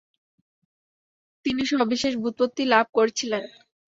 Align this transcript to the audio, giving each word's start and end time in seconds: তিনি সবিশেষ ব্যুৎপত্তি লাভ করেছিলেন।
তিনি 1.45 1.61
সবিশেষ 1.71 2.13
ব্যুৎপত্তি 2.21 2.63
লাভ 2.65 2.85
করেছিলেন। 2.93 3.43